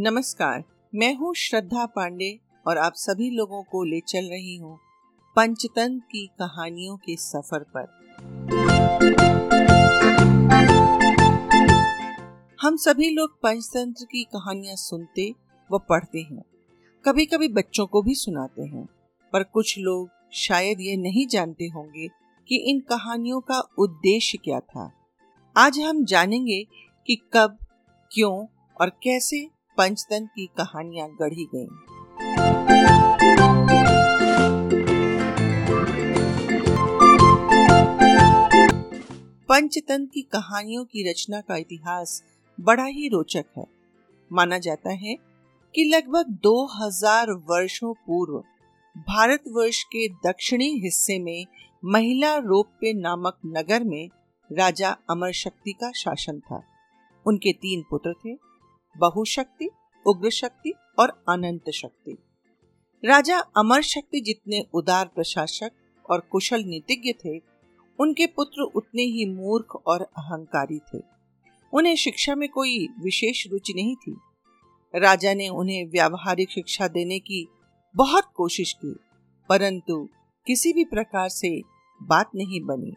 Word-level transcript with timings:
नमस्कार, 0.00 0.62
मैं 0.94 1.14
हूँ 1.14 1.32
श्रद्धा 1.34 1.84
पांडे 1.86 2.38
और 2.66 2.78
आप 2.78 2.92
सभी 2.96 3.30
लोगों 3.30 3.62
को 3.62 3.82
ले 3.84 3.98
चल 4.00 4.28
रही 4.30 4.54
हूँ 4.56 4.76
पंचतंत्र 5.36 6.06
की 6.10 6.24
कहानियों 6.38 6.96
के 6.96 7.16
सफ़र 7.16 7.64
पर। 7.76 7.86
हम 12.58 12.76
सभी 12.76 13.10
लोग 13.10 13.34
पंचतंत्र 13.42 14.04
की 14.04 14.22
कहानियाँ 14.26 14.76
सुनते 14.76 15.28
व 15.70 15.78
पढ़ते 15.88 16.20
हैं। 16.20 16.42
कभी 17.04 17.26
कभी 17.26 17.48
बच्चों 17.48 17.86
को 17.86 18.02
भी 18.02 18.14
सुनाते 18.14 18.66
हैं, 18.66 18.86
पर 19.32 19.42
कुछ 19.42 19.78
लोग 19.78 20.08
शायद 20.36 20.80
ये 20.80 20.96
नहीं 20.96 21.26
जानते 21.26 21.66
होंगे 21.66 22.08
कि 22.48 22.62
इन 22.70 22.80
कहानियों 22.90 23.40
का 23.40 23.60
उद्देश्य 23.78 24.38
क्या 24.44 24.60
था। 24.60 24.90
आज 25.56 25.80
हम 25.80 26.04
जानेंगे 26.04 26.64
कि 27.08 27.20
कब, 27.34 27.58
क्यों 28.10 28.34
और 28.80 28.98
कैसे 29.02 29.46
पंचतन 29.78 30.24
की 30.26 30.46
कहानियाँ 30.46 31.08
गढ़ी 31.08 31.44
गईं। 31.54 31.68
पंचतन 39.48 40.06
की 40.06 40.22
कहानियों 40.22 40.84
की 40.84 41.10
रचना 41.10 41.40
का 41.40 41.56
इतिहास 41.56 42.22
बड़ा 42.60 42.84
ही 42.84 43.08
रोचक 43.08 43.44
है 43.58 43.64
माना 44.32 44.58
जाता 44.58 44.90
है 44.90 45.14
कि 45.74 45.84
लगभग 45.84 46.38
2000 46.46 47.30
वर्षों 47.50 47.94
पूर्व 47.94 48.38
भारतवर्ष 49.08 49.82
के 49.82 50.08
दक्षिणी 50.08 50.70
हिस्से 50.84 51.18
में 51.18 51.44
महिला 51.84 52.36
रोप्य 52.36 52.92
नामक 52.92 53.38
नगर 53.46 53.84
में 53.84 54.08
राजा 54.52 54.96
अमर 55.10 55.32
शक्ति 55.32 55.72
का 55.72 55.92
शासन 55.92 56.40
था 56.40 56.62
उनके 57.26 57.52
तीन 57.52 57.82
पुत्र 57.90 58.12
थे, 58.12 58.48
बहुशक्ति 58.96 59.68
उग्र 60.08 60.30
शक्ति 60.30 60.72
और 60.98 61.08
अनंत 61.28 61.70
शक्ति। 61.70 62.16
राजा 63.02 63.38
अमर 63.56 63.82
शक्ति 63.82 64.20
जितने 64.20 64.62
उदार 64.74 65.06
प्रशासक 65.06 65.72
और 66.10 66.20
कुशल 66.20 66.64
नीतिज्ञ 66.64 67.12
थे, 67.12 67.38
उनके 67.98 68.26
पुत्र 68.26 68.62
उतने 68.76 69.02
ही 69.02 69.26
मूर्ख 69.26 69.74
और 69.86 70.02
अहंकारी 70.02 70.78
थे। 70.78 71.00
उन्हें 71.72 71.94
शिक्षा 71.96 72.34
में 72.34 72.48
कोई 72.48 72.86
विशेष 73.00 73.46
रुचि 73.52 73.72
नहीं 73.76 73.94
थी। 73.96 74.16
राजा 74.94 75.34
ने 75.34 75.48
उन्हें 75.48 75.84
व्यावहारिक 75.86 76.50
शिक्षा 76.50 76.88
देने 76.88 77.18
की 77.18 77.46
बहुत 77.94 78.30
कोशिश 78.34 78.72
की, 78.72 78.94
परंतु 79.48 80.08
किसी 80.46 80.72
भी 80.72 80.84
प्रकार 80.84 81.28
से 81.28 81.50
बात 82.00 82.30
नहीं 82.34 82.60
बनी। 82.60 82.94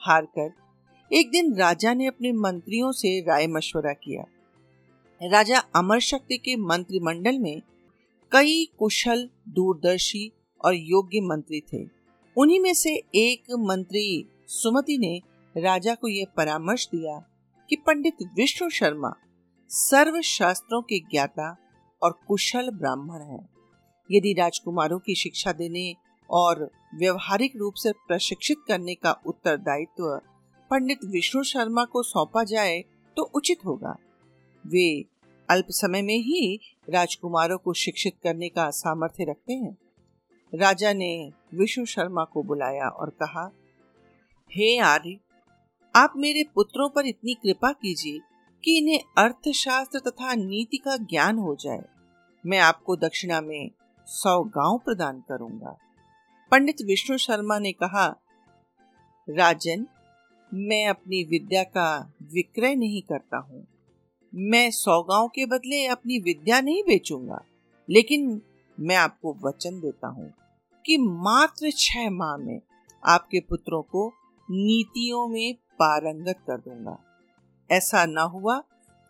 हारकर 0.00 0.52
एक 1.10 1.30
दिन 1.30 1.54
राजा 1.54 1.94
ने 1.94 2.06
अपने 2.06 2.32
मंत्रियों 2.32 2.92
से 2.92 3.20
राय 3.20 3.46
मशवरा 3.46 3.92
किया। 3.92 4.24
राजा 5.24 5.58
अमर 5.58 6.00
शक्ति 6.00 6.36
के 6.36 6.56
मंत्रिमंडल 6.56 7.38
में 7.38 7.62
कई 8.32 8.64
कुशल, 8.78 9.28
दूरदर्शी 9.48 10.32
और 10.64 10.74
योग्य 10.74 11.20
मंत्री 11.20 11.60
थे। 11.60 11.86
उन्हीं 12.36 12.60
में 12.60 12.74
से 12.74 12.94
एक 13.14 13.42
मंत्री 13.58 14.26
सुमति 14.46 14.98
ने 14.98 15.20
राजा 15.56 15.94
को 15.94 16.08
यह 16.08 16.26
परामर्श 16.36 16.86
दिया 16.86 17.18
कि 17.70 17.76
पंडित 17.76 18.14
विष्णु 18.36 18.70
शर्मा 18.70 19.12
सर्व 19.68 20.20
शास्त्रों 20.20 20.82
के 20.82 20.98
ज्ञाता 20.98 21.56
और 22.02 22.18
कुशल 22.28 22.70
ब्राह्मण 22.70 23.22
हैं। 23.22 23.48
यदि 24.10 24.32
राजकुमारों 24.32 24.98
की 24.98 25.14
शिक्षा 25.14 25.52
देने 25.52 25.94
और 26.30 26.70
व्यवहारिक 26.94 27.56
रूप 27.56 27.74
से 27.74 27.92
प्रशिक्षित 27.92 28.58
करने 28.68 28.94
का 28.94 29.12
उत्तरदायित्व 29.26 30.20
पंडित 30.70 30.98
विष्णु 31.04 31.42
शर्मा 31.42 31.84
को 31.84 32.02
सौंपा 32.02 32.44
जाए 32.44 32.84
तो 33.16 33.22
उचित 33.22 33.64
होगा। 33.66 33.96
वे 34.66 35.11
अल्प 35.50 35.66
समय 35.70 36.02
में 36.02 36.18
ही 36.18 36.60
राजकुमारों 36.90 37.58
को 37.58 37.72
शिक्षित 37.72 38.16
करने 38.22 38.48
का 38.48 38.70
सामर्थ्य 38.70 39.24
रखते 39.24 39.52
हैं। 39.52 39.76
राजा 40.54 40.92
ने 40.92 41.32
विष्णु 41.54 41.86
शर्मा 41.86 42.24
को 42.24 42.42
बुलाया 42.42 42.88
और 42.88 43.10
कहा, 43.10 43.50
हे 44.50 44.78
आर्य, 44.78 45.18
आप 45.96 46.12
मेरे 46.16 46.44
पुत्रों 46.54 46.88
पर 46.88 47.06
इतनी 47.06 47.34
कृपा 47.34 47.72
कीजिए 47.72 48.20
कि 48.64 48.78
इन्हें 48.78 49.00
अर्थशास्त्र 49.18 49.98
तथा 49.98 50.34
नीति 50.34 50.76
का 50.76 50.96
ज्ञान 50.96 51.38
हो 51.38 51.54
जाए। 51.54 51.84
मैं 52.46 52.58
आपको 52.58 52.96
दक्षिणा 52.96 53.40
में 53.40 53.70
सौ 54.06 54.44
गाँव 54.44 54.78
प्रदान 54.78 55.20
करूँगा। 55.20 55.76
पंडित 56.50 56.76
विष्णु 56.84 57.18
शर्मा 57.18 57.58
ने 57.58 57.72
कहा, 57.72 58.06
राजन, 59.30 59.86
मैं 60.54 60.86
अपनी 60.86 61.24
विद्या 61.24 61.62
का 61.62 62.12
विक्रय 62.22 62.74
नहीं 62.74 63.02
करता 63.02 63.36
हूँ। 63.36 63.66
मैं 64.32 64.70
सौगाओं 64.70 65.26
के 65.28 65.44
बदले 65.46 65.84
अपनी 65.86 66.18
विद्या 66.18 66.60
नहीं 66.60 66.82
बेचूँगा, 66.82 67.40
लेकिन 67.88 68.40
मैं 68.78 68.96
आपको 68.96 69.32
वचन 69.42 69.80
देता 69.80 70.08
हूँ 70.08 70.32
कि 70.84 70.96
मात्र 70.98 71.70
छह 71.70 72.08
माह 72.10 72.36
में 72.36 72.60
आपके 73.02 73.40
पुत्रों 73.40 73.80
को 73.82 74.06
नीतियों 74.48 75.26
में 75.28 75.54
पारंगत 75.78 76.38
कर 76.46 76.58
दूँगा। 76.58 76.96
ऐसा 77.70 78.04
न 78.06 78.26
हुआ 78.32 78.58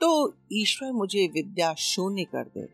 तो 0.00 0.10
ईश्वर 0.52 0.92
मुझे 0.92 1.26
विद्या 1.34 1.72
शून्य 1.74 2.24
कर 2.34 2.50
दे। 2.56 2.66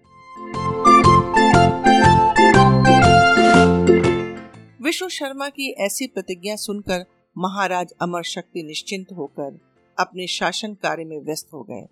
विष्णु 4.84 5.09
शर्मा 5.09 5.48
की 5.48 5.70
ऐसी 5.84 6.06
प्रतिज्ञा 6.06 6.56
सुनकर 6.56 7.04
महाराज 7.36 7.92
अमर 8.03 8.22
शक्ति 8.25 8.62
निश्चिंत 8.62 9.12
होकर 9.12 9.59
अपने 9.98 10.26
शासन 10.28 10.75
कार्य 10.75 11.04
में 11.04 11.19
व्यस्त 11.19 11.48
हो 11.53 11.62
गए। 11.62 11.86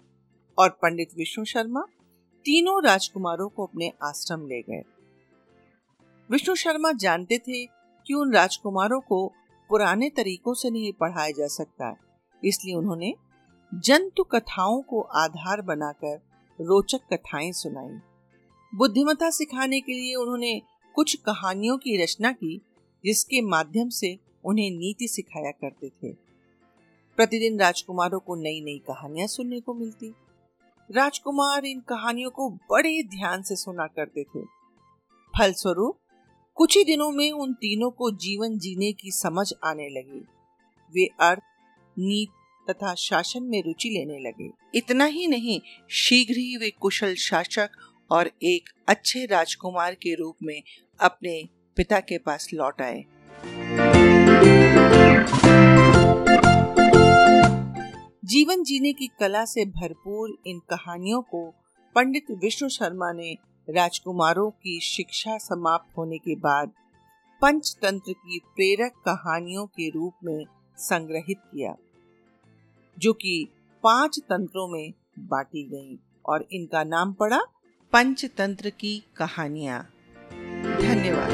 और 0.58 0.68
पंडित 0.82 1.10
विष्णु 1.16 1.44
शर्मा 1.44 1.80
तीनों 2.46 2.82
राजकुमारों 2.84 3.48
को 3.48 3.66
अपने 3.66 3.90
आश्रम 4.02 4.46
ले 4.46 4.60
गए। 4.62 4.82
विष्णु 6.30 6.54
शर्मा 6.54 6.92
जानते 6.92 7.38
थे 7.38 7.64
कि 7.66 8.14
उन 8.14 8.32
राजकुमारों 8.34 9.00
को 9.00 9.26
पुराने 9.70 10.08
तरीकों 10.10 10.54
से 10.54 10.70
नहीं 10.70 10.92
पढ़ाया 10.92 11.30
जा 11.30 11.46
सकता, 11.46 11.94
इसलिए 12.42 12.74
उन्होंने 12.74 13.14
जंतु 13.72 14.22
कथाओं 14.24 14.80
को 14.82 15.00
आधार 15.16 15.62
बनाकर 15.62 16.18
रोचक 16.58 17.00
कथाएँ 17.12 17.50
सुनाई। 17.52 17.98
बुद्धिमता 18.72 19.30
सिखाने 19.30 19.80
के 19.80 19.92
लिए 19.92 20.14
उन्होंने 20.14 20.60
कुछ 20.94 21.14
कहानियों 21.16 21.76
की 21.78 21.96
रचना 22.02 22.32
की, 22.32 22.60
जिसके 23.04 23.40
माध्यम 23.40 23.88
से 23.88 24.16
उन्हें 24.44 24.70
नीति 24.70 25.08
सिखाया 25.08 25.50
करते 25.50 25.88
थे। 25.88 26.12
प्रतिदिन 27.18 27.58
राजकुमारों 27.60 28.18
को 28.18 28.34
नई 28.34 28.60
नई 28.60 28.78
कहानियाँ 28.88 29.26
सुनने 29.26 29.60
को 29.60 29.74
मिलती। 29.74 30.14
राजकुमार 30.90 31.64
इन 31.64 31.80
कहानियों 31.80 32.30
को 32.30 32.50
बड़े 32.50 33.02
ध्यान 33.02 33.42
से 33.42 33.56
सुना 33.56 33.86
करते 33.86 34.24
थे। 34.24 34.42
फलस्वरूप, 35.38 35.98
कुछ 36.54 36.76
ही 36.76 36.84
दिनों 36.84 37.10
में 37.10 37.32
उन 37.32 37.52
तीनों 37.52 37.90
को 37.90 38.10
जीवन 38.10 38.58
जीने 38.58 38.92
की 38.92 39.10
समझ 39.10 39.52
आने 39.64 39.88
लगी। 39.88 40.20
वे 40.94 41.08
अर्थ, 41.20 41.42
नीत 41.98 42.28
तथा 42.70 42.94
शासन 42.94 43.42
में 43.42 43.62
रुचि 43.62 43.88
लेने 43.88 44.18
लगे। 44.18 44.50
इतना 44.74 45.04
ही 45.04 45.26
नहीं, 45.26 45.60
शीघ्र 45.90 46.34
ही 46.36 46.56
वे 46.56 46.70
कुशल 46.70 47.14
शासक 47.14 47.70
और 48.10 48.30
एक 48.42 48.68
अच्छे 48.88 49.26
राजकुमार 49.26 49.94
के 49.94 50.14
रूप 50.14 50.36
में 50.42 50.62
अपने 51.00 51.48
पिता 51.76 52.00
के 52.00 52.18
पास 52.18 52.48
लौट 52.54 52.82
आए। 52.82 53.04
जीवन 58.36 58.62
जीने 58.62 58.92
की 58.92 59.06
कला 59.20 59.44
से 59.44 59.64
भरपूर 59.64 60.32
इन 60.46 60.58
कहानियों 60.70 61.20
को 61.22 61.40
पंडित 61.94 62.26
विष्णु 62.30 62.68
शर्मा 62.68 63.12
ने 63.12 63.32
राजकुमारों 63.68 64.50
की 64.50 64.78
शिक्षा 64.80 65.36
समाप्त 65.38 65.96
होने 65.98 66.18
के 66.18 66.34
बाद 66.36 66.72
पंचतंत्र 67.42 68.12
की 68.12 68.38
प्रेरक 68.38 68.92
कहानियों 69.06 69.66
के 69.66 69.88
रूप 69.90 70.14
में 70.24 70.44
संग्रहित 70.78 71.38
किया, 71.46 71.74
जो 72.98 73.12
कि 73.12 73.48
पाँच 73.84 74.18
तंत्रों 74.18 74.68
में 74.68 74.92
बांटी 75.18 75.62
गई 75.62 75.98
और 76.26 76.46
इनका 76.52 76.84
नाम 76.84 77.12
पड़ा 77.12 77.40
पंचतंत्र 77.92 78.70
की 78.70 78.98
कहानियाँ। 79.16 79.80
धन्यवाद। 80.82 81.30